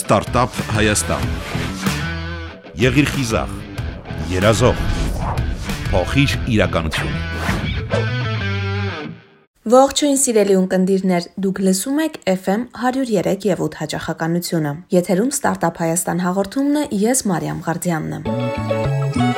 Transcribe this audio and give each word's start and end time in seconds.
Ստարտափ 0.00 0.54
Հայաստան։ 0.72 1.24
Եղիր 2.80 3.08
խիզախ, 3.10 3.50
երազող, 4.30 4.78
փոխիր 5.90 6.36
իրականություն։ 6.54 7.10
Ողջույն 9.74 10.16
սիրելի 10.22 10.56
ունկնդիրներ, 10.62 11.26
դուք 11.44 11.60
լսում 11.66 12.00
եք 12.06 12.16
FM 12.32 12.64
103 12.80 13.44
եւ 13.50 13.60
8 13.66 13.76
հաճախականությունը։ 13.82 14.72
Եթերում 14.96 15.34
Ստարտափ 15.36 15.82
Հայաստան 15.84 16.24
հաղորդումն 16.24 16.80
է, 16.80 16.86
ես 17.04 17.26
Մարիամ 17.28 17.60
Ղարդյանն 17.68 18.16
եմ։ 18.20 19.29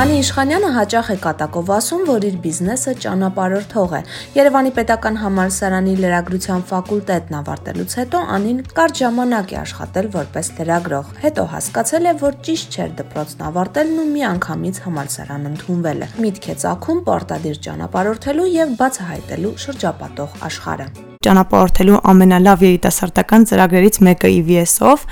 Անի 0.00 0.14
Իշխանյանը 0.16 0.68
հաճախ 0.72 1.08
է 1.12 1.14
կատակով 1.20 1.70
ասում, 1.74 2.04
որ 2.08 2.24
իր 2.24 2.36
բիզնեսը 2.40 2.92
ճանապարհորդող 3.04 3.90
է։ 3.98 4.00
Երևանի 4.38 4.70
Պետական 4.78 5.18
համալսարանի 5.20 5.96
լրագրության 5.98 6.64
ֆակուլտետն 6.70 7.36
ավարտելուց 7.40 7.96
հետո 8.00 8.22
Անին 8.36 8.62
կարճ 8.78 9.02
ժամանակ 9.02 9.52
է 9.52 9.58
աշխատել 9.64 10.08
որպես 10.16 10.50
լրագրող։ 10.56 11.12
Հետո 11.26 11.46
հասկացել 11.52 12.08
է, 12.08 12.16
որ 12.24 12.40
ճիշտ 12.48 12.80
չէր 12.80 12.96
դպրոցն 13.02 13.46
ավարտելն 13.50 14.00
ու 14.00 14.08
միանգամից 14.16 14.82
համալսարան 14.88 15.46
ընդունվել 15.52 16.00
է։ 16.00 16.10
Միտք 16.24 16.48
է 16.48 16.58
ցակում 16.64 17.04
պարտադիր 17.12 17.62
ճանապարհորդելու 17.68 18.50
եւ 18.56 18.74
բացահայտելու 18.80 19.56
շրջապատող 19.68 20.42
աշխարհը 20.48 21.09
ճանապարհորդելու 21.20 21.98
ամենալավ 22.08 22.62
երիտասարդական 22.64 23.42
ծրագրերից 23.50 23.96
մեկը 24.06 24.28
EVS-ով 24.38 25.02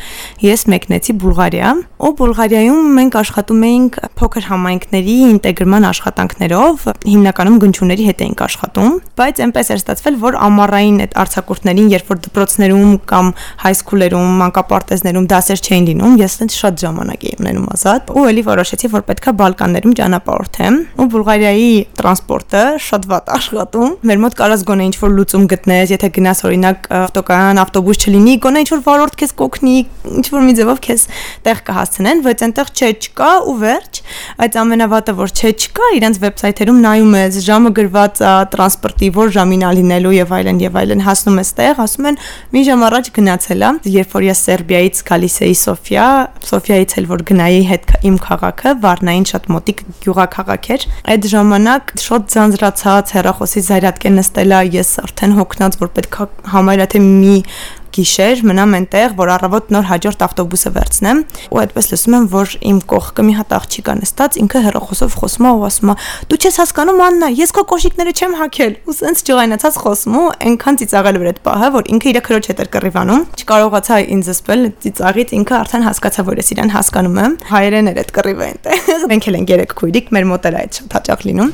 ես 0.41 0.63
մեկնեցի 0.73 1.15
Բուլղարիա, 1.21 1.73
ու 2.01 2.11
Բուլղարիայում 2.17 2.87
մենք 2.97 3.19
աշխատում 3.21 3.67
էինք 3.69 3.99
փոքր 4.17 4.47
համայնքների 4.49 5.17
ինտեգրման 5.27 5.87
աշխատանքներով, 5.89 6.87
հիմնականում 7.13 7.59
գնչուների 7.65 8.07
հետ 8.09 8.25
էինք 8.25 8.41
աշխատում, 8.49 8.97
բայց 9.21 9.43
այնպես 9.45 9.69
էր 9.69 9.83
ստացվել, 9.85 10.17
որ 10.25 10.39
ամառային 10.49 10.97
այդ 11.05 11.13
արցակուրտներին, 11.29 11.93
երբ 11.93 12.09
որ 12.09 12.23
դպրոցներում 12.25 12.97
կամ 13.13 13.31
հայսքուլերում, 13.69 14.33
մանկապարտեզներում 14.49 15.29
դասեր 15.29 15.63
չէին 15.69 15.89
լինում, 15.93 16.17
ես 16.25 16.39
այնց 16.39 16.57
շատ 16.57 16.83
ժամանակ 16.89 17.29
էի 17.29 17.37
ունենում 17.43 17.69
ազատ, 17.77 18.13
ու 18.17 18.27
ելի 18.33 18.47
որոշեցի, 18.49 18.93
որ 18.97 19.07
պետքա 19.13 19.37
Բալկաններում 19.43 19.97
ճանապարհորդեմ, 19.99 20.81
ու 20.89 21.09
Բուլղարիայի 21.19 21.71
տրանսպորտը 21.99 22.65
շատ 22.89 23.09
վատ 23.13 23.33
աշխատում։ 23.39 23.97
Մեր 24.09 24.23
մոտ 24.25 24.39
կարած 24.39 24.65
գոնե 24.69 24.89
ինչ-որ 24.89 25.15
լուծում 25.19 25.49
գտնես, 25.53 25.98
եթե 25.99 26.11
գնաս 26.15 26.43
օրինակ 26.47 26.87
ավտոկայան, 26.95 27.61
ավտոբուս 27.65 28.01
չլինի, 28.07 28.35
գոնե 28.45 28.61
ինչ 28.63 28.71
որ 28.71 28.83
վարորդ 28.87 29.17
քեզ 29.19 29.33
կօգնի, 29.39 29.77
ինչ 30.19 30.27
որ 30.31 30.45
մի 30.47 30.55
ձևով 30.59 30.83
քեզ 30.87 31.07
տեղ 31.49 31.63
կհասցնեն, 31.69 32.23
բայց 32.29 32.45
այնտեղ 32.47 32.71
չէ 32.79 32.91
չկա 33.03 33.31
ու 33.51 33.57
վերջ։ 33.65 33.98
Այդ 34.45 34.59
ամենավատը 34.63 35.15
որ 35.19 35.33
չէ 35.35 35.53
չկա, 35.59 35.89
իրենց 35.99 36.21
վեբսայթերում 36.23 36.81
նայում 36.85 37.17
ես 37.19 37.39
ժամը 37.49 37.73
գրված 37.79 38.23
է 38.23 38.33
տրանսպորտի 38.55 39.09
որ 39.19 39.33
ժամին 39.39 39.65
ալինելու 39.69 40.15
եւ 40.19 40.35
այլն 40.39 40.63
եւ 40.65 40.79
այլն 40.83 41.05
հասնում 41.09 41.41
ես 41.43 41.51
տեղ, 41.59 41.83
ասում 41.85 42.09
են 42.09 42.19
մի 42.55 42.63
ժամ 42.69 42.85
առաջ 42.89 43.11
գնացել 43.19 43.65
եմ, 43.69 43.81
երբ 43.99 44.15
որ 44.19 44.27
ես 44.29 44.43
Սերբիայից 44.49 45.03
գալիս 45.09 45.37
էի 45.49 45.57
Սոֆիա, 45.63 46.09
Սոֆիայից 46.49 46.95
էլ 46.99 47.09
որ 47.09 47.25
գնայի 47.29 47.63
հետ 47.69 47.95
իմ 48.09 48.17
քաղաքը, 48.29 48.75
Վարնային 48.85 49.27
շատ 49.29 49.49
մոտիկ 49.55 49.83
գյուղաքաղաք 50.05 50.69
էր։ 50.79 50.87
Այդ 51.15 51.29
ժամանակ 51.33 51.93
շատ 52.05 52.31
ձանձրացած 52.35 53.13
հերախոսի 53.19 53.65
զայրատկե 53.69 54.15
նստելա, 54.19 54.61
ես 54.79 54.93
արդեն 55.05 55.37
հոգնած 55.39 55.79
որ 55.83 55.93
պետք 55.99 56.19
է 56.19 56.29
համարյա 56.55 56.89
թե 56.95 57.03
մի 57.05 57.37
գիշեր 57.95 58.43
մնամ 58.49 58.75
այնտեղ, 58.79 59.15
որ 59.19 59.31
առավոտ 59.35 59.73
նոր 59.75 59.87
հաջորդ 59.89 60.25
ավտոբուսը 60.27 60.73
վերցնեմ, 60.77 61.23
ու 61.49 61.61
այդպես 61.63 61.89
լսում 61.93 62.17
եմ, 62.19 62.27
որ 62.33 62.55
իմ 62.69 62.79
կողքը 62.93 63.25
մի 63.29 63.35
հատ 63.39 63.55
աղջիկ 63.59 63.91
անստած, 63.95 64.39
ինքը 64.43 64.63
հերոխոսով 64.69 65.17
խոսում 65.19 65.49
է 65.49 65.53
ու 65.59 65.65
ասում 65.69 65.93
է. 65.93 65.97
«Դու 66.29 66.39
չես 66.39 66.59
հասկանում, 66.63 67.03
Աննա, 67.09 67.29
ես 67.39 67.55
քո 67.57 67.63
կոշիկները 67.73 68.13
չեմ 68.19 68.37
հագել»։ 68.39 68.75
Ու 68.89 68.97
սենց 68.99 69.23
ջղայնացած 69.29 69.79
խոսում 69.83 70.19
ու 70.19 70.27
այնքան 70.49 70.79
ծիծաղել 70.83 71.19
էր 71.19 71.29
այդ 71.33 71.41
պահը, 71.49 71.69
որ 71.79 71.91
ինքը 71.95 72.09
իր 72.13 72.21
քրոջ 72.29 72.51
հետ 72.53 72.63
էր 72.65 72.71
կռիվանում։ 72.79 73.23
Չկարողացա 73.39 74.01
ինձ 74.19 74.29
զսպել 74.29 74.63
ծիծաղից, 74.85 75.35
ինքը 75.39 75.55
արդեն 75.59 75.87
հասկացա, 75.89 76.27
որ 76.29 76.43
ես 76.43 76.53
իրան 76.59 76.75
հասկանում 76.79 77.19
եմ։ 77.25 77.39
Հայերեն 77.53 77.93
էր 77.95 78.03
այդ 78.05 78.13
կռիվը 78.19 78.49
այնտեղ։ 78.49 78.79
Մենք 79.15 79.29
էլ 79.29 79.39
ենք 79.39 79.55
երեք 79.55 79.75
քույրիկ, 79.79 80.13
մեր 80.19 80.29
մոտ 80.35 80.51
էր 80.53 80.61
այդ 80.65 80.83
շատ 80.83 80.99
հաճախ 80.99 81.27
լինում։ 81.29 81.51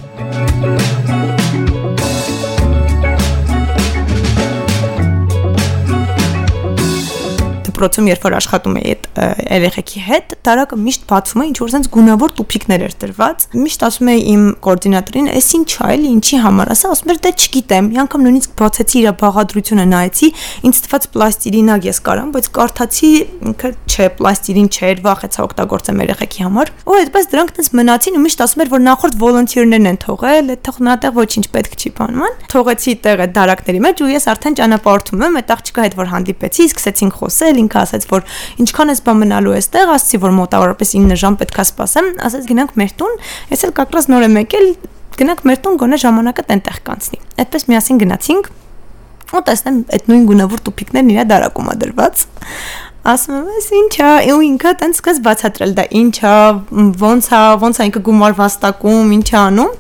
դպրոցում 7.75 8.09
երբ 8.15 8.25
որ 8.25 8.37
աշխատում 8.39 8.77
էի 8.79 8.95
այդ 8.95 9.07
երեխեքի 9.55 10.03
հետ, 10.05 10.35
տարակը 10.47 10.77
միշտ 10.85 11.07
բացում 11.11 11.43
է 11.43 11.47
ինչ 11.51 11.57
որ 11.61 11.73
sense 11.75 11.91
գունավոր 11.95 12.35
տուփիկներ 12.39 12.85
էր 12.85 12.95
դրված։ 13.05 13.47
Միշտ 13.65 13.85
ասում 13.89 14.11
էի 14.15 14.23
իմ 14.35 14.45
կոորդինատորին, 14.65 15.29
«Էս 15.35 15.49
ինչ 15.59 15.69
է, 15.75 15.89
էլի 15.95 16.11
ինչի 16.15 16.39
համար»։ 16.45 16.73
Ասա, 16.75 16.93
ասում 16.95 17.13
էր, 17.15 17.19
«Դե 17.25 17.33
չգիտեմ»։ 17.35 17.89
Մի 17.95 18.01
անգամ 18.05 18.25
նույնիսկ 18.25 18.55
բացեցի 18.61 18.99
իր 19.05 19.09
բաղադրությունը 19.25 19.87
նայեցի, 19.95 20.29
ինձ 20.65 20.81
թվաց 20.85 21.09
պլաստիլինակ 21.15 21.89
ես 21.89 21.99
կարամ, 22.05 22.29
բայց 22.35 22.49
կարդացի 22.55 23.11
ինքը 23.51 23.71
չէ, 23.85 24.07
պլաստիլին 24.19 24.69
չէր, 24.75 25.03
վախեցա 25.05 25.45
օգտագործեմ 25.45 26.03
երեխեքի 26.05 26.45
համար։ 26.45 26.73
Ու 26.85 26.97
այդպես 27.05 27.29
դրանք 27.35 27.53
տես 27.59 27.69
մնացին 27.75 28.19
ու 28.19 28.23
միշտ 28.25 28.45
ասում 28.45 28.65
էր, 28.65 28.71
որ 28.75 28.83
նախորդ 28.85 29.19
վոլոնտիրներն 29.25 29.89
են 29.91 29.99
թողել, 30.05 30.53
այդ 30.55 30.63
թող 30.65 30.79
նատեղ 30.85 31.15
ոչինչ 31.15 31.45
պետք 31.55 31.77
չի 31.85 31.93
բանման։ 31.99 32.37
Թողեցի 32.55 32.95
տեղը 33.05 33.27
դարակների 33.35 33.81
մեջ 33.85 34.03
ու 34.05 34.11
ես 34.15 34.29
արդեն 34.35 34.59
ճանապարհորդում 34.61 35.25
եմ, 35.25 35.39
այդ 35.41 35.53
աղջիկա 35.55 35.85
հետ 35.85 35.97
որ 36.01 36.11
հանդիպեցի, 36.15 36.67
սկսեցինք 36.75 37.19
խոսել, 37.21 37.64
ինքը 37.65 37.81
ասաց, 37.85 38.09
որ 38.11 38.27
ինչքան 38.65 38.93
ես 38.95 39.01
բան 39.05 39.21
մնալու 39.25 39.55
էստեղ, 39.61 39.95
ասացի, 39.95 40.21
որ 40.25 40.35
մոտավորապես 40.41 40.95
9 40.95 41.21
ժամ 41.25 41.39
պետքա 41.45 41.65
սպասեմ, 41.69 42.11
ասաց 42.29 42.51
գնանք 42.51 42.77
մեր 42.81 42.93
տուն, 43.01 43.17
ես 43.55 43.65
էլ 43.65 43.75
կակրած 43.79 44.11
նոր 44.15 44.27
եմ 44.29 44.39
եկել, 44.45 44.69
գնանք 45.15 45.43
մեր 45.49 45.59
տուն, 45.65 45.81
գոնե 45.85 45.99
ժամանակը 46.05 46.45
տենտեղ 46.51 46.79
կանցնի։ 46.85 47.21
Այդպես 47.45 47.69
միասին 47.71 48.01
գնացինք 48.05 48.53
ու 49.35 49.43
տեսնեմ 49.49 49.79
այդ 49.95 50.09
նույն 50.11 50.27
գունավոր 50.29 50.61
տուփիկներն 50.67 51.13
իրա 51.15 51.25
դարակում 51.31 51.71
ա 51.71 51.75
դրված 51.81 52.25
ասում 53.05 53.35
եմ, 53.37 53.49
«Էս 53.53 53.67
ի՞նչ 53.77 53.95
է»։ 54.01 54.33
Ու 54.33 54.43
ինքը 54.49 54.71
տենց 54.81 54.97
սկս 54.97 55.19
բացատրել 55.27 55.73
դա 55.77 55.85
ի՞նչ 55.93 56.17
է, 56.25 56.37
ոնց 57.03 57.27
է, 57.37 57.41
ոնց 57.61 57.77
է 57.77 57.87
ինքը 57.89 58.01
գումար 58.07 58.37
վաստակում, 58.39 59.11
ինչ 59.17 59.29
է 59.29 59.37
անում, 59.45 59.75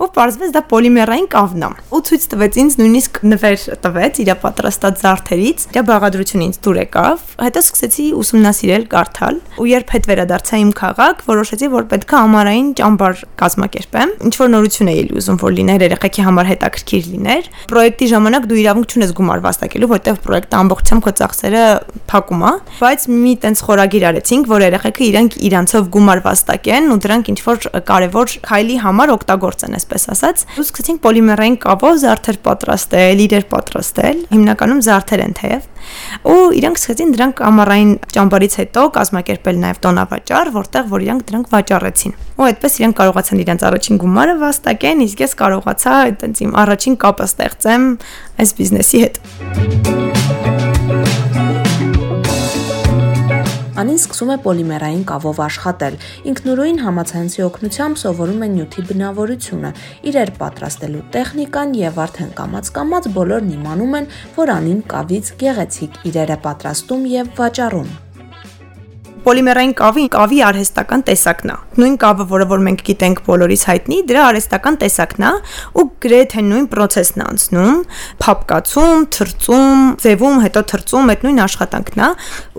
ու 0.00 0.08
պարզվեց 0.16 0.54
դա 0.56 0.62
պոլիմերային 0.70 1.28
կավն 1.34 1.66
է։ 1.68 1.70
Ու 1.92 2.00
ցույց 2.08 2.24
տվեց 2.32 2.56
ինձ 2.60 2.76
նույնիսկ 2.80 3.20
նվեր 3.30 3.58
տվեց 3.84 4.20
իր 4.24 4.30
պատրաստած 4.40 5.04
զարդերից, 5.04 5.66
իր 5.76 5.84
բաղադրությունը 5.90 6.44
ինձ 6.48 6.56
դուր 6.64 6.80
եկավ։ 6.80 7.28
Հետո 7.44 7.60
սկսեցի 7.60 8.06
ուսումնասիրել, 8.16 8.84
կարդալ, 8.96 9.36
ու 9.60 9.68
երբ 9.70 9.92
հետ 10.00 10.08
վերադարձա 10.08 10.60
իմ 10.64 10.72
քաղաք, 10.80 11.22
որոշեցի, 11.28 11.68
որ 11.76 11.84
պետք 11.90 12.10
է 12.10 12.18
ամառային 12.20 12.68
ճամբար 12.80 13.22
կազմակերպեմ։ 13.44 14.14
Ինչ 14.30 14.34
որ 14.40 14.50
նորություն 14.56 14.90
էի 14.94 15.04
ուզում 15.20 15.40
որ 15.40 15.54
լիներ 15.60 15.84
երեխեքի 15.90 16.26
համար 16.30 16.50
հետաքրքիր 16.50 17.08
լիներ։ 17.10 17.50
Պրոյեկտի 17.70 18.10
ժամանակ 18.14 18.48
դու 18.50 18.60
իրավունք 18.60 18.94
չունես 18.94 19.14
գումար 19.20 19.44
վաստակելու, 19.44 19.90
որտեղ 19.90 20.20
պրոյեկտը 20.24 20.60
ամբողջությամբ 20.60 21.04
քո 21.06 21.12
ծախսերը 21.20 21.64
փակում 22.10 22.44
է 22.46 22.52
բայց 22.78 23.04
մի 23.10 23.32
տենց 23.42 23.62
խորագիր 23.66 24.04
արեցինք, 24.10 24.48
որ 24.50 24.64
երեխեքը 24.66 25.02
իրենք 25.06 25.36
իրանցով 25.48 25.88
գումար 25.94 26.20
վաստակեն 26.26 26.86
ու 26.94 26.98
դրանք 27.04 27.30
ինչ 27.32 27.40
որ 27.46 27.58
կարևոր 27.90 28.34
քայլի 28.46 28.76
համար 28.84 29.12
օգտագործեն, 29.16 29.76
այսպես 29.80 30.06
ասած։ 30.14 30.44
Ու 30.60 30.64
սկսեցինք 30.64 31.02
պոլիմերային 31.04 31.58
կավով 31.64 31.98
զարդեր 32.04 32.38
պատրաստել, 32.46 33.22
իրեր 33.26 33.46
պատրաստել, 33.50 34.22
հիմնականում 34.30 34.80
զարդեր 34.86 35.24
են 35.26 35.36
թեև։ 35.40 35.68
Ու 36.30 36.40
իրանք 36.60 36.80
սկսեցին 36.80 37.12
դրանք 37.16 37.42
ամառային 37.50 37.92
ճամբարից 38.14 38.56
հետո 38.60 38.84
կազմակերպել 38.96 39.60
նաև 39.64 39.80
տոնավաճառ, 39.86 40.52
որտեղ 40.60 40.90
որ 40.92 41.04
իրանք 41.08 41.26
դրանք 41.30 41.50
վաճառեցին։ 41.56 42.16
Ու 42.36 42.46
այդպես 42.50 42.78
իրանք 42.80 42.98
կարողացան 43.00 43.42
իրենց 43.46 43.66
առաջին 43.70 44.00
գումարը 44.04 44.38
վաստակեն, 44.44 45.04
իսկ 45.08 45.24
ես 45.24 45.36
կարողացա 45.40 45.98
այտենց 46.04 46.44
իմ 46.46 46.56
առաջին 46.64 47.00
կապը 47.04 47.28
ստեղծեմ 47.32 47.92
այս 48.44 48.56
բիզնեսի 48.60 49.04
հետ։ 49.06 50.19
Անին 53.80 54.00
սկսում 54.00 54.30
է 54.34 54.36
պոլիմերային 54.44 55.04
կավով 55.08 55.38
աշխատել։ 55.46 55.94
Ինքնուրույն 56.30 56.80
համացանցի 56.84 57.44
օգնությամբ 57.46 58.00
սովորում 58.02 58.44
է 58.44 58.48
նյութի 58.56 58.84
բնավորությունը, 58.90 59.70
իրեր 60.10 60.34
պատրաստելու 60.42 61.06
տեխնիկան 61.16 61.74
եւ 61.80 62.02
արդեն 62.04 62.36
կամած-կամած 62.42 63.10
բոլորն 63.16 63.50
իմանում 63.56 63.98
են, 64.02 64.12
որ 64.36 64.54
Անին 64.58 64.84
կավից 64.92 65.34
գեղեցիկ 65.46 65.98
իրեր 66.12 66.36
է 66.36 66.38
պատրաստում 66.50 67.10
եւ 67.16 67.34
վաճառում 67.40 67.90
պոլիմերային 69.24 69.72
կավի 69.78 70.04
կավի 70.14 70.38
արհեստական 70.48 71.02
տեսակն 71.08 71.50
է։ 71.52 71.56
Նույն 71.80 71.96
կավը, 72.00 72.24
որը 72.30 72.46
որ 72.50 72.62
մենք 72.66 72.82
գիտենք 72.86 73.20
բոլորից 73.26 73.62
հայտնի, 73.70 73.98
դրա 74.10 74.22
արհեստական 74.30 74.78
տեսակն 74.80 75.26
է 75.28 75.32
ու 75.80 75.84
գրեթե 76.04 76.44
նույն 76.46 76.66
process-ն 76.72 77.24
անցնում՝ 77.24 77.78
փապկացում, 78.24 79.04
թրծում, 79.16 79.84
ձևում, 80.04 80.36
հետո 80.44 80.62
թրծում, 80.72 81.12
այդ 81.14 81.24
նույն 81.26 81.40
աշխատանքն 81.44 82.00
է։ 82.00 82.08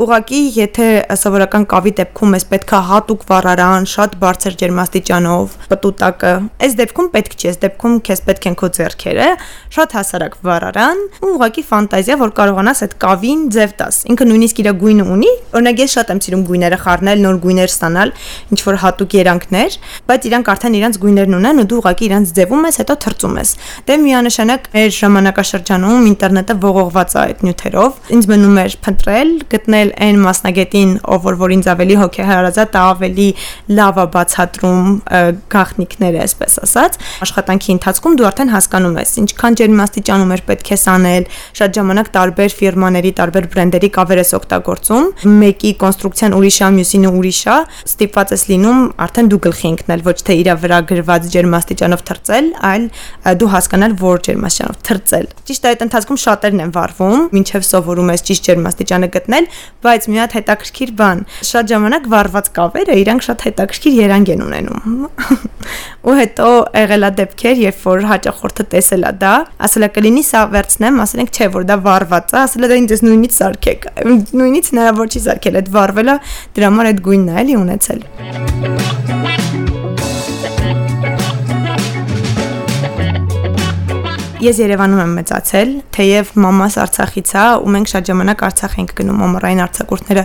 Ուղղակի, 0.01 0.41
եթե 0.61 0.87
սովորական 1.21 1.65
կավի 1.71 1.93
դեպքում 2.01 2.35
ես 2.37 2.45
պետքա 2.51 2.81
հատուկ 2.91 3.25
վառարան, 3.31 3.87
շատ 3.91 4.17
բարձր 4.21 4.57
ջերմաստիճանով, 4.61 5.57
պտուտակը, 5.71 6.33
այս 6.61 6.77
դեպքում 6.81 7.09
պետք 7.15 7.35
չի, 7.41 7.51
այս 7.51 7.61
դեպքում 7.65 7.97
քեզ 8.07 8.23
պետք 8.29 8.47
են 8.51 8.57
քո 8.61 8.71
ձեռքերը, 8.77 9.29
շատ 9.75 9.95
հասարակ 9.97 10.37
վառարան 10.45 11.01
ու 11.21 11.31
ուղղակի 11.31 11.63
ֆանտազիա, 11.71 12.17
որ 12.21 12.33
կարողանաս 12.41 12.83
այդ 12.85 12.95
կավին 13.01 13.43
ձև 13.55 13.75
տաս։ 13.81 14.01
Ինքը 14.11 14.27
նույնիսկ 14.31 14.61
իր 14.61 14.69
գույնը 14.81 15.05
ունի, 15.15 15.31
օրինակ 15.55 15.81
ես 15.81 15.95
շատ 15.97 16.11
եմ 16.11 16.21
սիրում 16.25 16.45
գույները 16.51 16.77
խառնել, 16.83 17.23
նոր 17.25 17.39
գույներ 17.45 17.71
ստանալ, 17.71 18.13
ինչ 18.51 18.59
որ 18.67 18.79
հատուկ 18.81 19.15
երանգներ, 19.21 19.77
բայց 20.11 20.27
իրանք 20.31 20.51
արդեն 20.51 20.77
իրանք 20.81 20.99
գույներն 21.01 21.37
ունեն 21.41 21.61
ու 21.61 21.67
դու 21.71 21.79
ուղղակի 21.81 22.05
իրանք 22.11 22.31
ձևում 22.41 22.65
ես, 22.67 22.79
հետո 22.81 22.95
թրծում 23.05 23.35
ես։ 23.41 23.51
Դե 23.87 23.97
միանշանակ 24.01 24.67
մեր 24.75 24.89
ժամանակաշրջանում 25.01 26.07
ինտերնետը 26.11 26.55
ողողված 26.61 27.15
է 27.15 27.19
այդ 27.21 27.43
նյութերով։ 27.47 27.99
Ինձ 28.11 28.27
մնում 28.31 28.59
էր 28.61 28.75
փնտրել, 28.85 29.31
գտնել 29.51 29.91
այն 30.01 30.21
մասնագետին, 30.25 30.91
ով 31.11 31.29
որ 31.41 31.53
ինձ 31.55 31.69
ավելի 31.71 31.95
հոգեհարազատ, 32.01 32.77
ավելի 32.81 33.27
լավ 33.71 34.01
է 34.01 34.05
բացատրում 34.15 34.89
գաղտնիքները, 35.51 36.21
այսպես 36.25 36.57
ասած։ 36.65 36.97
Աշխատանքի 37.25 37.71
ընթացքում 37.75 38.17
դու 38.21 38.27
արդեն 38.31 38.51
հասկանում 38.51 38.97
ես 39.01 39.13
ինչքան 39.21 39.57
ջերմաստիճանում 39.61 40.33
էր 40.35 40.43
պետք 40.51 40.71
է 40.71 40.77
սանել, 40.81 41.27
շատ 41.61 41.77
ժամանակ 41.81 42.11
տարբեր 42.15 42.55
ֆիրմաների, 42.61 43.11
տարբեր 43.21 43.47
բրենդերի 43.51 43.89
կավեր 43.97 44.21
ես 44.21 44.33
օգտագործում, 44.41 45.07
մեկի 45.41 45.71
կոնստրուկցիան 45.81 46.35
ուրիշ 46.41 46.57
է, 46.61 46.69
մյուսինը 46.75 47.11
ուրիշ 47.21 47.41
է, 47.51 47.57
ստիպված 47.91 48.31
ես 48.33 48.43
լինում 48.51 48.79
արդեն 49.05 49.29
դու 49.31 49.39
գլխի 49.45 49.67
ընկնել, 49.71 50.03
ոչ 50.07 50.15
թե 50.25 50.37
իրա 50.41 50.55
վրա 50.61 50.79
գրված 50.91 51.27
ջերմաստիճանով 51.35 52.03
թրծել, 52.09 52.47
այլ 52.71 52.87
դու 53.41 53.49
հասկանալ, 53.51 53.95
որ 54.01 54.23
ջերմաստիճանով 54.27 54.79
թրծել։ 54.89 55.27
Ճիշտ 55.51 55.61
է, 55.61 55.71
այդ 55.71 55.83
ընթացքում 55.85 56.19
շատերն 56.21 56.63
են 56.65 56.73
վառվում, 56.75 57.25
ինչև 57.41 57.65
սովորում 57.69 58.11
ես 58.11 58.25
ճիշտ 58.31 58.49
ջերմաստիճանը 58.51 59.09
գտնել, 59.15 59.49
բայց 59.85 60.07
մի 60.11 60.21
հատ 60.21 60.35
հետաքրքիր 60.41 60.93
բան, 61.01 61.23
շատ 61.51 61.71
ժամանակ 61.71 62.09
վառված 62.11 62.51
կավերը 62.57 62.97
իրանք 63.01 63.25
շատ 63.27 63.45
հետաքրքիր 63.51 63.97
երանգ 64.01 64.31
են 64.31 64.45
ունենում։ 64.47 64.81
Ու 66.01 66.13
հետո 66.17 66.45
եղելա 66.73 67.09
դեպքեր, 67.19 67.59
երբ 67.61 67.81
որ 67.85 68.05
հաճախորդը 68.09 68.63
տեսել 68.71 69.03
է 69.05 69.11
դա, 69.21 69.33
ասել 69.67 69.85
է 69.85 69.89
կլինի 69.97 70.23
սա 70.25 70.41
վերցնեմ, 70.55 70.97
ասել 71.03 71.21
ենք 71.21 71.35
չէ, 71.37 71.49
որ 71.57 71.67
դա 71.69 71.77
վառված 71.85 72.33
է, 72.33 72.39
ասել 72.41 72.65
է 72.65 72.71
դա 72.71 72.79
ինձ 72.81 73.03
նույնից 73.05 73.37
սարքեք։ 73.37 73.85
Նույնից 74.41 74.71
հնարավոր 74.73 75.13
չի 75.13 75.21
սարքել, 75.27 75.61
այդ 75.61 75.69
վառվելը 75.77 76.17
դրա 76.57 76.71
համար 76.71 76.91
այդ 76.95 77.05
գույնն 77.05 77.29
է 77.29 77.39
էլի 77.45 77.61
ունեցել։ 77.61 79.40
Ես 84.41 84.57
Երևանում 84.57 84.99
եմ 85.03 85.11
մեծացել, 85.19 85.71
թեև 85.93 86.29
մամաս 86.41 86.75
Արցախից 86.81 87.31
է 87.37 87.41
ու 87.61 87.73
մենք 87.75 87.89
շատ 87.91 88.07
ժամանակ 88.09 88.39
Արցախ 88.47 88.77
ենք 88.81 88.93
գնում, 88.97 89.19
ամառային 89.27 89.59
արձակուրդները 89.67 90.23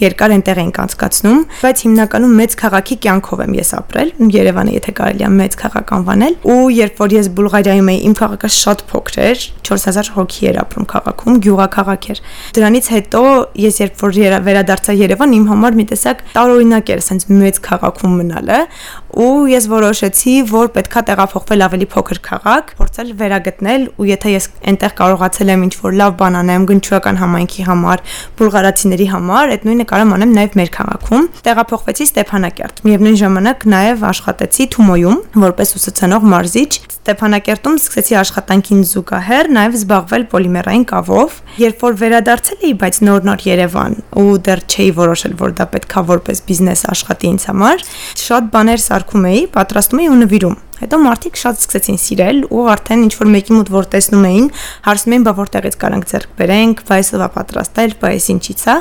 երկար 0.00 0.34
այնտեղ 0.38 0.60
ենք 0.62 0.80
անցկացնում, 0.84 1.42
բայց 1.60 1.82
հիմնականում 1.84 2.32
մեծ 2.38 2.56
քաղաքի 2.62 2.96
կյանքով 3.04 3.42
եմ 3.44 3.58
ես 3.58 3.72
ապրել, 3.76 4.12
Երևանը 4.38 4.72
եթե 4.78 4.94
կարելի 4.96 5.26
է 5.28 5.30
մեծ 5.36 5.58
քաղաք 5.60 5.92
անվանել, 5.98 6.38
ու 6.48 6.64
երբ 6.78 7.02
որ 7.04 7.14
ես 7.18 7.28
Բուլղարիայում 7.36 7.92
էի, 7.92 8.00
իմ 8.08 8.16
քաղաքը 8.24 8.50
շատ 8.56 8.84
փոքր 8.88 9.20
էր, 9.28 9.44
4000 9.68 10.10
հոգի 10.16 10.48
էր 10.48 10.58
ապրում 10.64 10.88
քաղաքում, 10.88 11.38
գյուղաքաղաք 11.44 12.08
էր։ 12.08 12.22
Դրանից 12.56 12.88
հետո 12.88 13.22
ես 13.68 13.80
երբ 13.84 14.00
որ 14.00 14.16
վերադարձա 14.48 14.96
Երևան, 14.96 15.34
իմ 15.38 15.46
համար 15.52 15.78
մի 15.78 15.86
տեսակ 15.92 16.24
տարօրինակ 16.38 16.92
էր, 16.94 17.02
ասենց 17.04 17.28
մեծ 17.28 17.60
քաղաքում 17.68 18.16
մնալը, 18.22 18.60
ու 19.08 19.48
ես 19.48 19.66
որոշեցի, 19.72 20.34
որ 20.50 20.68
պետքա 20.74 21.02
տեղափոխվել 21.08 21.64
ավելի 21.66 21.86
փոքր 21.94 22.20
քաղաք, 22.28 22.72
փորձել 22.78 23.12
վերագտնել 23.22 23.86
ու 23.98 24.08
եթե 24.08 24.32
ես 24.34 24.48
այնտեղ 24.68 24.92
կարողացել 24.98 25.52
եմ 25.54 25.64
ինչ-որ 25.68 25.96
լավ 25.98 26.12
բան 26.20 26.38
անեմ 26.42 26.66
գնչուական 26.68 27.20
համայնքի 27.22 27.64
համար, 27.68 28.04
բուլղարացիների 28.38 29.08
համար, 29.14 29.54
այդ 29.56 29.66
նույնը 29.68 29.86
կարամ 29.88 30.14
անեմ 30.18 30.34
նաև 30.38 30.58
մեր 30.60 30.70
քաղաքում։ 30.76 31.26
Տեղափոխվեցի 31.48 32.08
Ստեփանակերտ։ 32.08 32.84
Միևնույն 32.88 33.18
ժամանակ 33.22 33.66
նաև 33.72 34.06
աշխատեցի 34.12 34.68
Թումոյում 34.76 35.18
որպես 35.48 35.74
ուսուցանող 35.78 36.28
մարզիչ։ 36.28 36.72
Ստեփանակերտում 37.08 37.76
սկսեցի 37.78 38.16
աշխատանքին 38.20 38.80
զուգահեռ 38.88 39.48
նաև 39.56 39.76
զբաղվել 39.78 40.24
պոլիմերային 40.28 40.84
կավով։ 40.90 41.36
Երբ 41.62 41.84
որ 41.86 41.94
վերադարձել 42.02 42.66
էի, 42.68 42.72
բայց 42.82 42.98
նոր-նոր 43.08 43.44
Երևան 43.48 43.96
ու 44.20 44.34
դեռ 44.44 44.62
չէի 44.68 44.90
որոշել, 44.98 45.36
որ 45.40 45.54
դա 45.56 45.66
պետքա 45.72 46.02
որպես 46.10 46.42
բիզնես 46.48 46.84
աշխատի 46.92 47.30
ինձ 47.32 47.46
համար, 47.48 47.86
շատ 48.28 48.50
բաներ 48.52 48.84
սարքում 48.98 49.26
էի, 49.28 49.40
պատրաստում 49.54 50.00
էի 50.02 50.08
ու 50.08 50.16
նվիրում։ 50.18 50.54
Հետո 50.78 50.96
մարդիկ 51.02 51.38
շատ 51.38 51.56
սկսեցին 51.58 51.96
սիրել 51.98 52.36
ու 52.54 52.62
արդեն 52.72 53.00
ինչ 53.06 53.14
որ 53.18 53.28
մեկի 53.34 53.54
մոտ 53.56 53.70
որ 53.74 53.86
տեսնում 53.94 54.26
էին, 54.28 54.44
հարցնում 54.86 55.14
էին, 55.14 55.24
բա 55.26 55.32
որտեղից 55.38 55.76
կարանք 55.82 56.04
ձեռք 56.12 56.30
բերենք, 56.38 56.76
բայց 56.88 57.06
ով 57.18 57.22
է 57.24 57.28
պատրաստել, 57.34 57.90
բայց 58.02 58.28
ինչից 58.34 58.62
է։ 58.62 58.76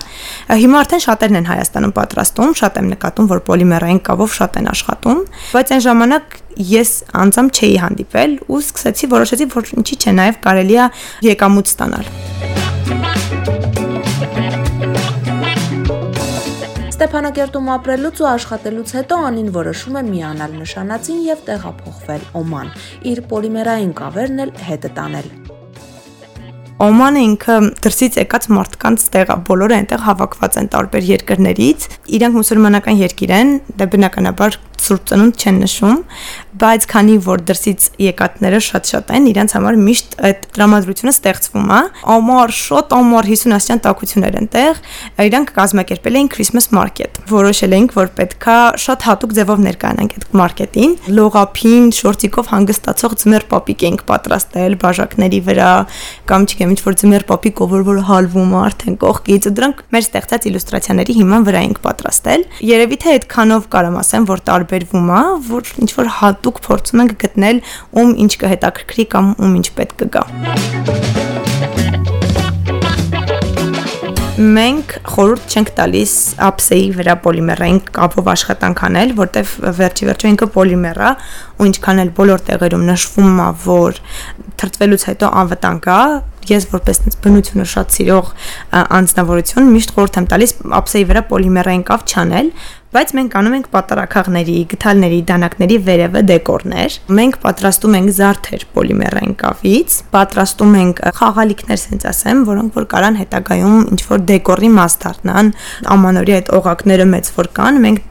Հիմա 0.62 0.78
արդեն 0.86 1.02
շատերն 1.08 1.40
են 1.42 1.50
Հայաստանում 1.50 1.94
պատրաստում, 1.98 2.52
շատ 2.62 2.74
եմ 2.78 2.88
նկատում, 2.94 3.26
որ 3.34 3.40
պոլիմերային 3.50 4.02
կավով 4.08 4.30
շատ 4.38 4.54
են 4.62 4.70
աշխատում, 4.78 5.20
բայց 5.58 5.68
այն 5.74 5.82
ժամանակ 5.88 6.26
ես 6.78 6.92
անձամբ 7.26 7.50
չէի 7.58 7.76
հանդիպել 7.82 8.32
ու 8.46 8.62
սկսեցի 8.62 9.06
որոշեցի, 9.18 9.46
որ 9.58 9.64
ինչի՞ 9.82 9.96
չէ, 9.98 10.12
նաև 10.22 10.40
կարելի 10.46 10.78
է 10.78 10.86
եկամուտ 11.34 11.74
ստանալ։ 11.74 12.06
Ստեփանակերտում 16.98 17.68
ապրելուց 17.70 18.22
ու 18.24 18.28
աշխատելուց 18.28 18.94
հետո 18.98 19.18
Անին 19.28 19.52
որոշում 19.54 20.00
է 20.00 20.04
միանալ 20.08 20.56
նշանածին 20.64 21.20
եւ 21.28 21.44
տեղափոխվել 21.52 22.26
Օման։ 22.42 22.72
Իր 23.14 23.22
պոլիմերային 23.30 23.94
կավերն 24.02 24.48
էլ 24.48 24.56
հետը 24.72 24.92
տանել։ 24.98 25.30
Օմանը 26.78 27.22
ինքը 27.26 27.54
դրսից 27.82 28.18
եկած 28.20 28.44
մարդկանց 28.54 29.06
տեղ 29.16 29.32
է, 29.34 29.38
բոլորը 29.48 29.78
այնտեղ 29.80 30.04
հավաքված 30.06 30.58
են 30.62 30.68
տարբեր 30.76 31.08
երկրներից։ 31.10 31.88
Իրանք 32.18 32.38
մուսուլմանական 32.38 33.00
երկիր 33.02 33.34
են, 33.34 33.54
դա 33.82 33.88
բնականաբար 33.96 34.60
Սուրբ 34.78 35.08
Ծնունդ 35.10 35.42
չեն 35.42 35.58
նշում, 35.64 35.98
բայց 36.62 36.86
քանի 36.92 37.16
որ 37.26 37.42
դրսից 37.48 37.86
եկածները 38.02 38.60
շատ-շատ 38.68 39.10
են, 39.18 39.26
իրենց 39.32 39.56
համար 39.58 39.78
միշտ 39.84 40.14
այդ 40.28 40.46
դրամատրությունը 40.58 41.14
ստեղծվում 41.18 41.72
է։ 41.78 41.80
Ամառ, 42.14 42.54
շոտ 42.58 42.96
ամառ 42.98 43.30
50-ասյան 43.32 43.82
տակություններ 43.88 44.38
են 44.38 44.50
տեղ, 44.54 44.82
իրանք 45.28 45.52
կազմակերպել 45.58 46.18
էին 46.22 46.30
Christmas 46.34 46.70
market։ 46.78 47.20
Որոշել 47.30 47.76
էինք, 47.78 47.96
որ 47.98 48.12
պետքա 48.18 48.58
շատ 48.86 49.08
հատուկ 49.08 49.36
ձևով 49.38 49.64
ներկայանանք 49.68 50.18
այդ 50.18 50.28
մարքետին։ 50.42 50.96
Լողափին, 51.18 51.90
շորտիկով 51.98 52.52
հանգստացող 52.54 53.18
ձմեր 53.22 53.48
պապիկ 53.54 53.86
էինք 53.88 54.06
պատրաստել 54.08 54.78
բաժակների 54.82 55.42
վրա, 55.48 55.72
կամ 56.32 56.48
չգիտեմ, 56.48 56.67
ինչ 56.74 56.80
որ 56.86 56.98
ձմեր 57.02 57.26
պապիկ, 57.32 57.62
ով 57.66 57.76
որ 57.88 58.02
հալվում 58.08 58.54
է 58.54 58.60
արդեն 58.68 58.98
կողքից, 59.04 59.48
ու 59.48 59.54
դրանք 59.58 59.84
մեր 59.96 60.04
ստեղծած 60.08 60.48
իլյուստրացիաների 60.52 61.18
հիման 61.18 61.48
վրա 61.48 61.62
էինք 61.68 61.82
պատրաստել։ 61.88 62.46
Երևի 62.72 63.00
թե 63.04 63.14
այդքանով 63.18 63.70
կարամ 63.78 64.00
ասեմ, 64.04 64.28
որ 64.32 64.44
տարբերվում 64.52 65.12
է, 65.18 65.22
որ 65.52 65.74
ինչ 65.86 65.92
որ 65.98 66.12
հատուկ 66.18 66.62
փորձում 66.68 67.04
ենք 67.06 67.18
գտնել 67.28 67.64
ում 67.98 68.12
ինչ 68.28 68.34
կհետաքրքրի 68.44 69.08
կամ 69.16 69.34
ում 69.38 69.58
ինչ 69.62 69.68
պետք 69.78 70.04
կգա։ 70.04 70.24
Մենք 74.38 74.92
խորհուրդ 75.10 75.46
չենք 75.50 75.70
տալիս 75.80 76.12
ափսեի 76.46 76.90
վրա 76.94 77.14
պոլիմերային 77.24 77.80
կապով 77.96 78.28
աշխատանք 78.36 78.84
անել, 78.86 79.14
որտեվ 79.18 79.54
վերջի 79.80 80.08
վերջո 80.12 80.30
ինքը 80.30 80.48
պոլիմեր 80.54 81.00
է 81.02 81.10
ու 81.58 81.68
ինչքան 81.72 82.02
էլ 82.04 82.12
բոլոր 82.20 82.44
տեղերում 82.52 82.84
նշվում 82.92 83.42
է, 83.42 83.48
որ 83.66 84.00
թրթվելուց 84.62 85.08
հետո 85.10 85.32
անվտանգ 85.42 85.90
է, 85.90 85.98
ես 86.56 86.70
որպես 86.74 86.98
այնպես 86.98 87.18
բնությունը 87.24 87.66
շատ 87.72 87.94
սիրող 87.98 88.32
անձնավորություն 88.98 89.70
միշտ 89.74 89.94
խորհուրդ 89.96 90.18
եմ 90.18 90.28
տալիս 90.32 90.54
ափսեի 90.78 91.06
վրա 91.12 91.22
պոլիմերային 91.32 91.84
կավ 91.88 92.04
չանել, 92.08 92.50
բայց 92.98 93.14
մենք 93.18 93.36
անում 93.38 93.56
ենք 93.58 93.68
պատարակախների, 93.74 94.58
գթալների, 94.72 95.20
դանակների 95.28 95.78
վերևը 95.88 96.22
դեկորներ։ 96.32 96.98
Մենք 97.18 97.40
պատրաստում 97.44 97.98
ենք 97.98 98.14
զարդեր 98.18 98.66
պոլիմերային 98.78 99.36
կավից, 99.44 99.98
պատրաստում 100.16 100.78
ենք 100.82 101.02
խաղալիքներ, 101.20 101.78
ասենց 101.78 102.08
ասեմ, 102.12 102.44
որոնք 102.48 102.78
որ 102.78 102.88
կարան 102.96 103.20
հետագայում 103.22 103.82
ինչ 103.92 104.02
որ 104.08 104.24
դեկորի 104.32 104.72
մաս 104.78 104.98
դառնան։ 105.04 105.52
Ամանորի 105.98 106.38
այդ 106.38 106.54
օղակները 106.58 107.10
մեծ 107.12 107.34
որ 107.38 107.52
կան, 107.58 107.82
մենք 107.88 108.06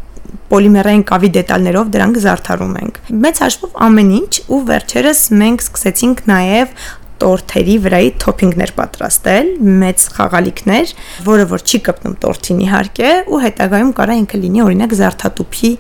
պոլիմերային 0.46 1.02
կավի 1.06 1.28
դետալներով 1.34 1.88
դրանք 1.96 2.18
զարդարում 2.22 2.76
ենք։ 2.82 2.98
Մեծ 3.24 3.40
հաշվով 3.42 3.80
ամեն 3.86 4.12
ինչ 4.16 4.32
ու 4.46 4.60
վերջերս 4.68 5.22
մենք 5.42 5.64
սկսեցինք 5.66 6.22
նաև 6.30 6.76
տորթերի 7.22 7.76
վրայի 7.86 8.10
թոփինգներ 8.22 8.72
պատրաստել, 8.76 9.50
մեծ 9.82 10.06
խաղալիքներ, 10.16 10.94
որը 11.26 11.46
որ 11.52 11.64
չի 11.66 11.80
կպնում 11.88 12.16
տորթին 12.24 12.64
իհարկե, 12.66 13.12
ու 13.26 13.42
հետագայում 13.46 13.92
կարա 14.00 14.18
ինքը 14.22 14.42
լինի 14.46 14.64
օրինակ 14.66 14.96
զարդատուփի 15.00 15.72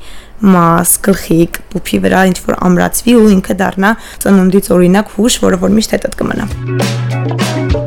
մաս, 0.56 0.92
գլխիկ, 1.06 1.60
տուփի 1.72 2.02
վրա 2.04 2.22
ինչ 2.32 2.38
որ 2.44 2.60
ամրացվի 2.68 3.16
ու 3.22 3.32
ինքը 3.38 3.58
դառնա 3.62 3.96
ծնունդից 4.26 4.70
օրինակ 4.76 5.16
հուշ, 5.16 5.40
որը 5.48 5.62
որ 5.64 5.76
միշտ 5.80 5.96
հետդ 5.96 6.20
կմնա։ 6.20 7.85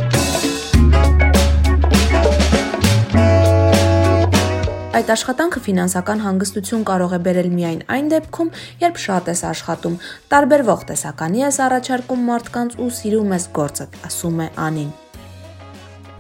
Այդ 5.00 5.12
աշխատանքը 5.14 5.60
ֆինանսական 5.64 6.24
հանգստություն 6.26 6.82
կարող 6.90 7.14
է 7.16 7.20
բերել 7.28 7.48
միայն 7.56 7.80
այն 7.96 8.12
դեպքում, 8.14 8.52
երբ 8.84 9.02
շատ 9.06 9.32
ես 9.32 9.46
աշխատում, 9.54 9.98
տարբերվող 10.36 10.88
տեսականի 10.92 11.46
ես 11.48 11.64
առաջարկում 11.72 12.32
մարդկանց 12.36 12.80
ու 12.84 12.94
սիրում 13.00 13.38
ես 13.40 13.52
գործդ, 13.56 14.02
ասում 14.10 14.44
է 14.44 14.56
Անին։ 14.68 14.92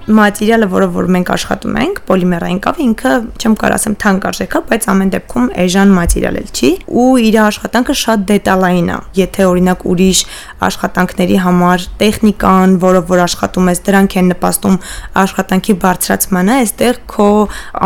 մատերիալը, 0.08 0.68
որը 0.72 0.88
որ 0.96 1.08
մենք 1.13 1.29
աշխատում 1.36 1.75
ենք, 1.79 2.00
պոլիմերային 2.08 2.60
կավը 2.63 2.82
ինքը 2.86 3.12
չեմ 3.39 3.56
կարող 3.60 3.75
ասեմ 3.75 3.96
թանկ 4.01 4.27
արժեքա, 4.29 4.62
բայց 4.70 4.88
ամեն 4.94 5.12
դեպքում 5.13 5.50
էժան 5.63 5.91
մատերիալ 5.98 6.39
էլ 6.39 6.48
չի 6.50 6.72
ու 6.89 7.08
իր 7.29 7.38
աշխատանքը 7.44 7.96
շատ 8.00 8.24
դետալային 8.29 8.89
է։ 8.89 8.98
Եթե 9.20 9.46
օրինակ 9.50 9.86
ուրիշ 9.89 10.22
աշխատանքների 10.70 11.38
համար 11.44 11.86
տեխնիկան, 12.00 12.74
որը 12.84 13.01
որ 13.10 13.24
աշխատում 13.27 13.70
ես, 13.70 13.82
դրանք 13.89 14.18
են 14.20 14.29
նպաստում 14.34 14.77
աշխատանքի 15.20 15.75
բարձրացմանը, 15.84 16.58
այստեղ 16.63 17.00
քո 17.13 17.29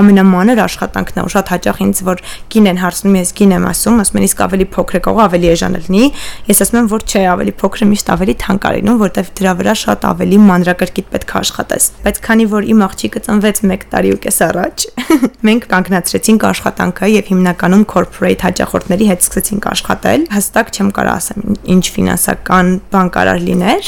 ամենամանր 0.03 0.63
աշխատանքն 0.63 1.19
է։ 1.23 1.27
շատ 1.33 1.51
հաճախ 1.53 1.77
ինձ 1.83 2.03
որ 2.07 2.23
գին 2.53 2.67
են 2.71 2.79
հարցնում, 2.83 3.15
ես 3.19 3.33
գին 3.37 3.53
եմ 3.57 3.67
ասում, 3.73 4.01
ասում 4.03 4.19
են 4.21 4.25
իսկ 4.27 4.43
ավելի 4.43 4.67
փոքր 4.73 4.97
է 4.97 5.01
կարող 5.07 5.23
ավելի 5.23 5.47
էժան 5.53 5.77
լինի։ 5.83 6.03
Ես 6.49 6.63
ասում 6.63 6.79
եմ, 6.83 6.89
որ 6.93 7.05
չէ, 7.09 7.23
ավելի 7.33 7.53
փոքրը 7.63 7.87
միշտ 7.93 8.11
ավելի 8.13 8.35
թանկ 8.43 8.63
է 8.63 8.73
լինում, 8.77 8.99
որտեվ 9.03 9.31
դրա 9.39 9.53
վրա 9.63 9.73
շատ 9.83 10.07
ավելի 10.13 10.37
մանրակրկիտ 10.43 11.07
պետք 11.13 11.33
է 11.33 11.37
աշխատես։ 11.43 11.89
Բայց 12.03 12.12
քանի 12.23 12.45
որ 12.51 12.65
իմ 12.73 12.81
աղջիկը 12.85 13.19
ծնվեց 13.25 13.57
1 13.65 13.85
տարի 13.93 14.09
ու 14.13 14.19
կես 14.23 14.37
առաջ, 14.47 14.85
մենք 15.47 15.67
կանգնացրեցինք 15.73 16.45
աշխատանքը 16.49 17.09
եւ 17.13 17.29
հիմնականում 17.33 17.83
corporate 17.93 18.45
հաճախորդների 18.47 19.07
հետ 19.09 19.25
սկսեցինք 19.25 19.67
աշխատել։ 19.73 20.25
Հստակ 20.33 20.71
չեմ 20.73 20.89
կարող 20.97 21.13
ասեմ 21.13 21.41
ինչ 21.73 21.85
ֆինանսական 21.97 22.71
բան 22.93 23.07
կարող 23.17 23.37
լիներ, 23.47 23.83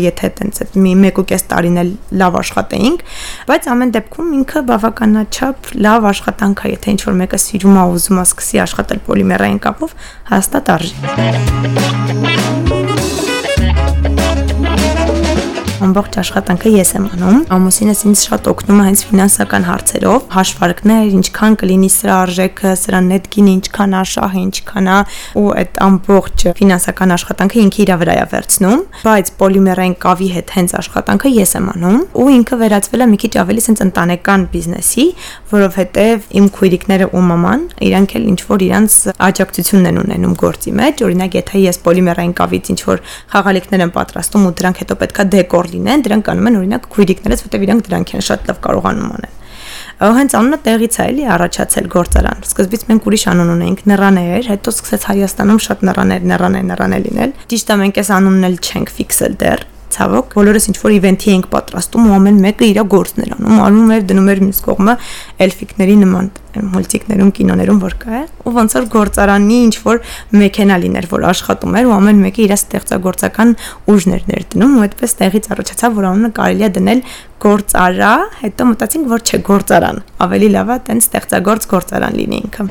եթե 0.00 0.30
տենց 0.40 0.62
այդ 0.64 0.78
մի 0.84 0.92
1.5 1.10 1.46
տարին 1.50 1.80
էլ 1.84 1.90
լավ 2.20 2.40
աշխատեինք, 2.40 3.04
բայց 3.50 3.70
ամեն 3.74 3.94
դեպքում 3.96 4.34
ինքը 4.40 4.64
բավականաչափ 4.70 5.72
լավ 5.86 6.10
աշխատանք 6.14 6.58
է, 6.60 6.74
եթե 6.76 6.96
ինչ 6.96 7.00
որ 7.10 7.14
մեկը 7.24 7.38
սիրում 7.46 7.80
է 7.80 7.84
ուզում 7.94 8.20
է 8.20 8.26
սկսի 8.30 8.62
աշխատել 8.66 9.04
պոլիմերային 9.10 9.62
կապով, 9.68 9.96
հաստատ 10.34 10.74
արժի 10.76 12.69
ամբողջ 15.86 16.16
աշխատանքը 16.20 16.70
ես 16.74 16.90
եմ 16.96 17.06
անում։ 17.14 17.38
Ամուսինս 17.56 18.00
ինձ 18.10 18.22
շատ 18.26 18.48
օգնում 18.50 18.80
է 18.80 18.84
հենց 18.86 19.02
ֆինանսական 19.10 19.64
հարցերով, 19.70 20.26
հաշվարկներ, 20.34 21.08
ինչքան 21.20 21.56
կլինի 21.60 21.90
սրա 21.94 22.16
արժեքը, 22.20 22.72
սրա 22.80 23.00
նետկինը 23.10 23.52
ինչքան 23.56 23.96
է, 23.96 24.02
շահը 24.10 24.40
ինչքան 24.40 24.90
է, 24.90 24.98
ու 25.40 25.46
այդ 25.60 25.80
ամբողջ 25.86 26.44
ֆինանսական 26.60 27.14
աշխատանքը 27.16 27.60
ինքը 27.60 27.80
իր 27.80 27.92
վրա 28.00 28.14
է 28.20 28.26
վերցնում, 28.30 28.82
բայց 29.00 29.32
պոլիմերային 29.40 29.96
կավի 30.04 30.28
հետ 30.36 30.54
հենց 30.60 30.74
աշխատանքը 30.80 31.32
ես 31.40 31.54
եմ 31.60 31.70
անում, 31.70 31.98
ու 32.20 32.28
ինքը 32.40 32.60
վերածվել 32.60 33.00
է 33.00 33.08
մի 33.10 33.18
քիչ 33.20 33.32
ավելի 33.40 33.64
սենց 33.66 33.82
ընտանեկան 33.86 34.46
բիզնեսի, 34.50 35.06
որովհետև 35.50 36.28
իմ 36.40 36.46
քույրիկները 36.60 37.08
ու 37.10 37.24
մաման 37.30 37.64
իրանք 37.90 38.14
էլ 38.20 38.24
ինչ 38.30 38.40
որ 38.50 38.64
իրանց 38.70 38.96
աջակցությունն 39.30 39.90
են 39.90 40.00
ունենում 40.00 40.34
գործի 40.40 40.74
մեջ, 40.80 41.02
օրինակ 41.10 41.36
եթե 41.40 41.62
ես 41.64 41.80
պոլիմերային 41.86 42.34
կավից 42.40 42.70
ինչ 42.74 42.80
որ 42.90 43.02
խաղալիքներ 43.34 43.84
եմ 43.86 43.92
պատրաստում 43.96 44.46
ու 44.50 44.54
դրանք 44.60 44.80
հետո 44.84 44.98
պետքա 45.00 45.26
դեկոր 45.34 45.69
լինեն, 45.74 46.06
դրանք 46.06 46.32
անում 46.34 46.48
են 46.50 46.58
օրինակ 46.60 46.88
քույրիկներս, 46.94 47.44
որտեղ 47.46 47.66
իրանք 47.66 47.84
դրանք 47.90 48.14
են 48.16 48.26
շատ 48.30 48.50
լավ 48.50 48.64
կարողանում 48.66 49.12
անեն 49.18 49.38
հենց 50.00 50.34
անունը 50.38 50.58
տեղից 50.64 50.94
է 50.96 51.04
էլի 51.10 51.24
առաջացել 51.34 51.88
գործարան։ 51.92 52.44
Սկզբից 52.48 52.84
մենք 52.88 53.08
ուրիշ 53.10 53.24
անուն 53.32 53.50
ունեինք 53.52 53.82
Նռաներ, 53.90 54.46
հետո 54.48 54.72
սկսեց 54.72 55.04
Հայաստանում 55.10 55.60
շատ 55.66 55.84
նռաներ, 55.90 56.24
նռաներ, 56.30 56.64
նռաներ 56.70 57.04
լինել։ 57.04 57.34
Ճիշտ 57.52 57.74
է 57.74 57.76
մենք 57.84 58.00
այս 58.00 58.10
անունն 58.16 58.48
էլ 58.48 58.56
չենք 58.64 58.94
ֆիքսել 58.96 59.36
դեռ, 59.44 59.64
ցավոք 59.94 60.34
բոլորս 60.36 60.68
ինչ 60.70 60.76
որ 60.80 60.94
իվենթի 60.96 61.32
ենք 61.36 61.46
պատրաստում 61.54 62.06
ու 62.10 62.14
ամեն 62.16 62.38
մեկը 62.44 62.64
իր 62.70 62.78
գործն 62.94 63.24
էր 63.24 63.32
անում 63.36 63.60
անում 63.66 63.90
էր 63.96 64.02
դնում 64.10 64.30
էր 64.30 64.40
մյուս 64.46 64.60
կողմը 64.66 64.94
էլֆիկների 65.46 65.96
նման 66.00 66.26
մուլտիկներում 66.50 67.30
կինոներում 67.36 67.78
որ 67.84 67.94
կա 68.02 68.20
ու 68.42 68.52
ոնց 68.56 68.74
որ 68.74 68.84
գործարանի 68.94 69.58
ինչ 69.66 69.74
որ 69.84 69.96
մեքենա 70.40 70.76
լիներ 70.82 71.06
որ 71.10 71.26
աշխատում 71.30 71.76
էր 71.78 71.84
ու 71.86 71.94
ամեն 71.94 72.18
մեկը 72.24 72.40
իր 72.46 72.52
ստեղծագործական 72.56 73.50
ուժներ 73.94 74.22
ներդնում 74.30 74.72
ու 74.74 74.84
այդպես 74.86 75.10
տեղից 75.20 75.44
առաջացավ 75.54 75.90
որ 76.00 76.04
անունը 76.10 76.30
կարելի 76.40 76.64
է 76.66 76.70
դնել 76.80 77.00
գործարա 77.46 78.12
հետո 78.42 78.62
մտածինք 78.70 79.06
որ 79.14 79.20
չէ 79.30 79.38
գործարան 79.50 79.98
ավելի 80.26 80.48
լավ 80.58 80.68
է 80.74 80.76
տենց 80.90 81.02
ստեղծագործ 81.06 81.62
գործարան 81.70 82.14
լինի 82.20 82.36
ինքը 82.44 82.62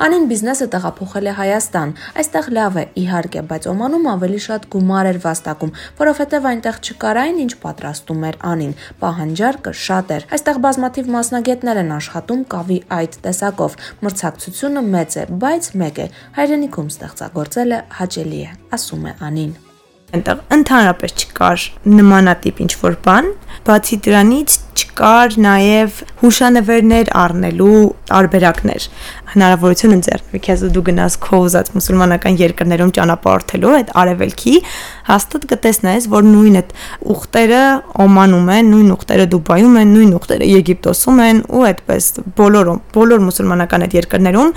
Անին 0.00 0.22
բիզնեսը 0.30 0.66
տեղափոխել 0.72 1.26
է 1.28 1.32
Հայաստան։ 1.36 1.90
Այստեղ 2.20 2.46
լավ 2.56 2.76
է, 2.80 2.84
իհարկե, 3.02 3.42
բայց 3.50 3.66
Օմանում 3.68 4.06
ավելի 4.14 4.40
շատ 4.46 4.64
գումար 4.72 5.08
էր 5.10 5.18
վաստակում, 5.26 5.74
որովհետև 6.00 6.48
այնտեղ 6.50 6.78
չկար 6.80 7.20
այն, 7.20 7.42
ինչ 7.44 7.52
պատրաստում 7.66 8.24
էր 8.30 8.38
Անին։ 8.50 8.74
Պահանջարկը 9.04 9.72
շատ 9.84 10.12
էր։ 10.16 10.28
Այստեղ 10.40 10.60
բազմաթիվ 10.64 11.14
մասնագետներ 11.20 11.80
են 11.84 11.94
աշխատում 12.00 12.44
կավի 12.56 12.78
այդ 12.96 13.18
տեսակով։ 13.28 13.80
Մրցակցությունը 14.08 14.84
մեծ 14.88 15.18
է, 15.20 15.24
բայց 15.44 15.74
մեկ 15.84 16.00
է։ 16.00 16.06
Հայրենիքում 16.40 16.94
ստեղծագործելը 16.96 17.82
հաճելի 18.00 18.40
է, 18.40 18.54
ասում 18.80 19.04
է 19.04 19.20
Անին 19.28 19.58
այնտեղ 20.10 20.40
ընդհանրապես 20.56 21.12
չկար 21.22 21.64
նմանատիպ 21.86 22.62
ինչ 22.64 22.72
որ 22.80 22.96
բան, 23.04 23.28
բացի 23.68 23.98
դրանից 24.06 24.56
չկար 24.80 25.36
նաև 25.44 25.98
հուշանվերներ 26.20 27.10
առնելու 27.20 27.80
տարբերակներ 28.10 28.86
հնարավորություն 29.30 29.94
ընձեռնվի 29.96 30.40
քեզ 30.46 30.62
դու 30.74 30.82
գնաս 30.88 31.16
քո 31.22 31.38
ուզած 31.46 31.68
մուսուլմանական 31.76 32.38
երկրներում 32.40 32.92
ճանապարհորդելու 32.96 33.74
այդ 33.76 33.92
արևելքի 34.00 34.54
հաստատ 35.10 35.46
կտեսնես 35.52 36.08
որ 36.10 36.26
նույն 36.30 36.58
այդ 36.60 36.72
ուխտերը 37.14 37.60
Օմանում 38.04 38.50
են 38.56 38.70
նույն 38.74 38.90
ուխտերը 38.96 39.26
Դուբայում 39.34 39.76
են 39.80 39.92
նույն 39.94 40.14
ուխտերը 40.18 40.48
Եգիպտոսում 40.50 41.22
են 41.26 41.42
ու 41.50 41.64
այդպես 41.70 42.08
բոլորում 42.40 42.80
բոլոր 42.96 43.24
մուսուլմանական 43.28 43.86
այդ 43.86 43.96
երկրներում 44.00 44.52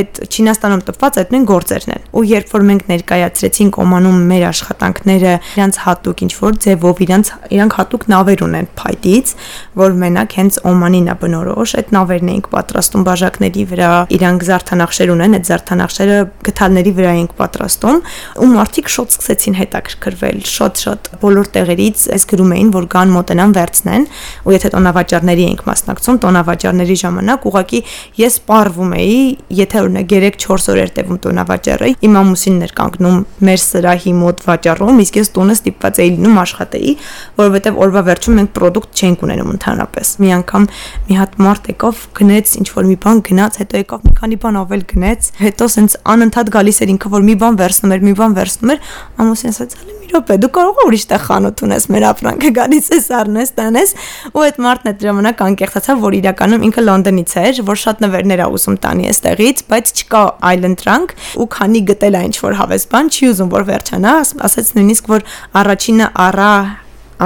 այդ 0.00 0.20
Չինաստանում 0.26 0.84
տպված 0.90 1.20
այդ 1.22 1.34
նույն 1.36 1.46
գործերն 1.52 1.94
են 1.96 2.06
ու 2.16 2.24
երբ 2.32 2.52
որ 2.56 2.66
մենք 2.70 2.90
ներկայացրեցինք 2.96 3.80
Օմանում 3.86 4.20
մեր 4.32 4.46
աշխատանքները 4.50 5.34
իրանց 5.56 5.80
հատուկ 5.86 6.24
ինչ 6.26 6.32
որ 6.42 6.60
ձևով 6.66 7.02
իրանց 7.06 7.32
իրանք 7.56 7.76
հատուկ 7.80 8.06
նավեր 8.16 8.44
ունեն 8.46 8.70
փայտից 8.80 9.34
որ 9.76 9.96
մենակ 10.00 10.34
հենց 10.40 10.56
Օմանին 10.66 11.08
է 11.12 11.14
բնորոշ 11.20 11.72
այդ 11.76 11.90
նավերն 11.92 12.30
էինք 12.32 12.46
պատրաստում 12.52 13.02
բաժակների 13.06 13.64
վրա 13.72 13.90
իրանք 14.16 14.44
զարդանախշեր 14.46 15.12
ունեն, 15.12 15.36
այդ 15.36 15.48
զարդանախշերը 15.50 16.16
գթալների 16.46 16.92
վրա 16.96 17.12
ենք 17.20 17.34
պատրաստում, 17.36 17.98
ու 18.40 18.48
մարդիկ 18.56 18.90
շոտ 18.96 19.16
սկսեցին 19.16 19.56
հետաքրքրվել, 19.60 20.38
շոտ-շոտ 20.56 21.10
բոլոր 21.20 21.50
տեղերից 21.56 22.06
այս 22.16 22.26
գրում 22.32 22.54
էին, 22.56 22.70
որ 22.76 22.88
կան 22.96 23.12
մոտենան 23.16 23.54
վերցնեն, 23.56 24.06
ու 24.46 24.56
եթե 24.56 24.70
տոնավաճառների 24.76 25.44
ենք 25.46 25.62
մասնակցում, 25.66 26.20
տոնավաճառների 26.24 26.96
ժամանակ 27.04 27.46
ուղակի 27.52 27.80
ես 28.16 28.38
սպառվում 28.40 28.96
էի, 28.96 29.20
եթե 29.60 29.82
օրինակ 29.84 30.08
3-4 30.16 30.70
օր 30.72 30.80
էր 30.86 30.92
տևում 30.96 31.20
տոնավաճառը, 31.26 31.90
իմ 32.06 32.18
ամուսինն 32.20 32.66
էր 32.66 32.74
կանգնում 32.80 33.18
մեր 33.46 33.60
սրահի 33.66 34.12
մոտ 34.16 34.44
վաճառում, 34.46 35.00
իսկ 35.04 35.18
ես 35.20 35.32
տունը 35.36 35.56
ստիպված 35.56 36.00
էի 36.06 36.10
լինում 36.16 36.40
աշխատեի, 36.46 36.92
որովհետև 37.36 37.80
օրվա 37.86 38.02
վերջում 38.06 38.38
մենք 38.40 38.52
product 38.56 39.02
չենք 39.02 39.24
ունենում 39.26 39.52
ընդհանրապես։ 39.66 40.10
Մի 40.22 40.30
անգամ 40.36 40.66
մի 41.06 41.16
հատ 41.18 41.36
մարդ 41.42 41.68
եկավ, 41.72 42.02
գնեց 42.16 42.52
ինչ 42.60 42.68
որ 42.76 42.86
մի 42.86 42.96
բան 43.02 43.22
գնաց, 43.26 43.58
հետո 43.62 43.80
եկավ 43.82 44.06
մի 44.06 44.12
քանի 44.20 44.38
բան 44.46 44.58
ավել 44.62 44.82
գնեց, 44.92 45.30
հետո 45.42 45.68
սենց 45.74 45.96
անընդհատ 46.14 46.52
գալիս 46.54 46.78
էր 46.86 46.92
ինքը 46.94 47.12
որ 47.16 47.26
մի 47.26 47.36
բան 47.42 47.58
վերցնում 47.60 47.94
էր, 47.96 48.04
մի 48.06 48.14
բան 48.20 48.36
վերցնում 48.36 48.72
էր, 48.76 48.80
ամուսին 49.26 49.56
ասաց՝ 49.56 49.76
«Ալի 49.76 49.96
մի 49.96 50.06
րոպե, 50.14 50.36
դու 50.42 50.50
կարող 50.54 50.76
ես 50.76 50.86
ուրիշ 50.86 51.04
տեղ 51.10 51.22
խանութ 51.26 51.62
ունես, 51.66 51.86
մեր 51.90 52.04
ապրանքը 52.06 52.50
գալիս 52.56 52.86
ես 52.94 53.06
առնես, 53.16 53.50
տանես»։ 53.56 53.94
Ու 54.36 54.44
այդ 54.46 54.60
մարդն 54.66 54.90
այդ 54.92 55.04
ժամանակ 55.06 55.42
անկեղծացավ, 55.46 56.00
որ 56.06 56.16
իրականում 56.20 56.66
ինքը 56.66 56.84
Լոնդոնից 56.86 57.34
էր, 57.42 57.60
որ 57.66 57.80
շատ 57.82 58.04
նվերներ 58.06 58.44
է 58.46 58.48
ուզում 58.54 58.78
տանի 58.86 59.10
այստեղից, 59.10 59.64
բայց 59.66 59.92
չկա 59.96 60.22
այլ 60.46 60.66
ընտրանք 60.70 61.14
ու 61.42 61.48
քանի 61.56 61.84
գտել 61.90 62.16
է 62.16 62.24
ինչ 62.30 62.36
որ 62.46 62.58
հավես 62.62 62.88
բան, 62.94 63.12
չի 63.16 63.30
ուզում 63.34 63.54
որ 63.56 63.68
վերջանա, 63.74 64.16
ասաց 64.46 64.74
նույնիսկ 64.78 65.14
որ 65.16 65.30
առաջինը 65.66 66.12
առա 66.26 66.52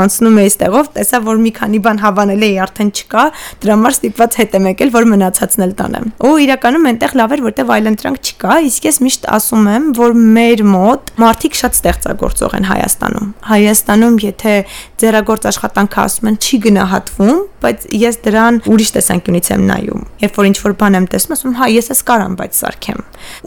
անցնում 0.01 0.39
էի 0.41 0.51
ստեղով, 0.51 0.91
տեսա 0.97 1.21
որ 1.27 1.41
մի 1.41 1.53
քանի 1.57 1.81
բան 1.87 2.01
հավանել 2.05 2.45
էի 2.47 2.57
արդեն 2.65 2.91
չկա, 3.01 3.25
դրա 3.63 3.77
համար 3.77 3.97
ստիպված 3.97 4.39
հետ 4.41 4.57
եմ 4.61 4.69
եկել, 4.71 4.93
որ 4.95 5.09
մնացածն 5.11 5.65
էլ 5.67 5.75
տանեմ։ 5.81 6.11
Ու 6.31 6.35
իրականում 6.45 6.89
այնտեղ 6.91 7.15
լավ 7.21 7.35
էր, 7.35 7.43
որտեվ 7.51 7.73
այլընտրանք 7.77 8.31
չկա, 8.31 8.59
իսկ 8.71 8.89
ես 8.91 9.01
միշտ 9.07 9.29
ասում 9.41 9.71
եմ, 9.71 9.89
որ 10.01 10.17
մեր 10.41 10.65
մոտ 10.71 11.13
մարդիկ 11.21 11.59
շատ 11.61 11.79
ստեղծագործող 11.81 12.57
են 12.61 12.69
Հայաստանում։ 12.71 13.31
Հայաստանում 13.51 14.19
եթե 14.31 14.55
ձեռագործ 15.01 15.49
աշխատանքը 15.51 16.01
ասում 16.05 16.31
են 16.31 16.37
չի 16.41 16.61
գնահատվում, 16.67 17.41
բայց 17.61 17.87
ես 18.01 18.19
դրան 18.25 18.59
ուրիշ 18.71 18.91
տեսանկյունից 18.97 19.51
եմ 19.51 19.65
նայում։ 19.71 20.05
Երբ 20.21 20.39
որ 20.41 20.49
ինչ-որ 20.51 20.75
բան 20.81 20.97
եմ 21.01 21.07
տեսնում, 21.13 21.35
ասում 21.37 21.57
հա 21.61 21.69
ես 21.71 21.91
էս 21.95 22.01
կարամ, 22.11 22.37
բայց 22.41 22.61
սարքեմ։ 22.61 23.01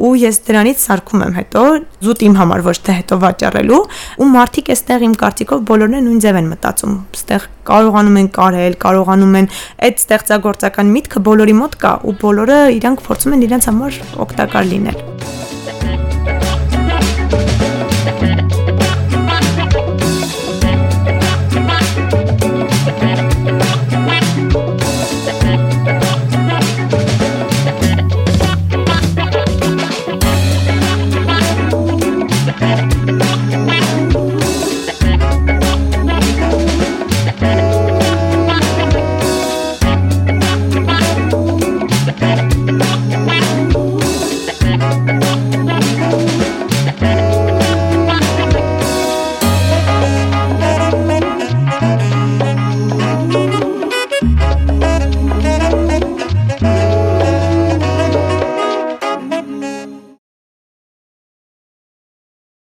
Ու 0.04 0.12
ես 0.24 0.40
դրանից 0.50 0.84
սարքում 0.84 1.24
եմ 1.24 1.34
հետո 1.40 1.64
զուտ 2.04 2.24
իմ 2.28 2.38
համար 2.42 2.66
ոչ 2.68 2.78
թե 2.84 2.96
հետո 3.00 3.18
վաճառելու, 3.24 3.82
ու 4.22 4.30
մարդիկ 4.34 4.72
էստեղ 4.74 5.06
իմ 5.08 5.16
կարծիքով 5.24 5.64
բոլորն 5.70 5.98
են 5.98 6.08
նույն 6.10 6.22
ձև 6.34 6.40
են 6.42 6.50
մտածում։ 6.50 6.94
Այստեղ 7.14 7.46
կարողանում 7.70 8.18
են 8.24 8.30
կարել, 8.38 8.78
կարողանում 8.82 9.38
են 9.42 9.50
այդ 9.88 10.02
ստեղծագործական 10.04 10.92
միտքը 10.98 11.24
բոլորի 11.30 11.58
մոտ 11.62 11.80
կա 11.86 11.94
ու 12.10 12.18
բոլորը 12.26 12.60
իրանք 12.80 13.08
փորձում 13.08 13.38
են 13.38 13.48
իրենց 13.50 13.70
համար 13.70 14.04
օգտակար 14.26 14.70
լինել։ 14.74 15.43